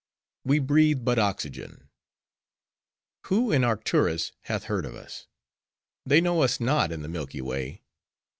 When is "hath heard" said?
4.45-4.83